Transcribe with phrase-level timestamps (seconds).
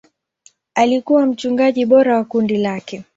[0.75, 3.03] Alikuwa mchungaji bora wa kundi lake.